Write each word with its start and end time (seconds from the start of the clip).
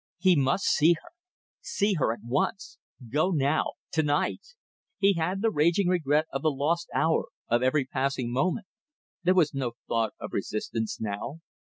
He 0.17 0.35
must 0.35 0.63
see 0.65 0.93
her! 0.93 1.11
See 1.59 1.93
her 1.99 2.11
at 2.11 2.21
once! 2.23 2.79
Go 3.07 3.29
now! 3.29 3.73
To 3.91 4.01
night! 4.01 4.55
He 4.97 5.13
had 5.13 5.43
the 5.43 5.51
raging 5.51 5.87
regret 5.89 6.25
of 6.33 6.41
the 6.41 6.49
lost 6.49 6.89
hour, 6.91 7.25
of 7.49 7.61
every 7.61 7.85
passing 7.85 8.33
moment. 8.33 8.65
There 9.21 9.35
was 9.35 9.53
no 9.53 9.73
thought 9.87 10.13
of 10.19 10.33
resistance 10.33 10.99
now. 10.99 11.41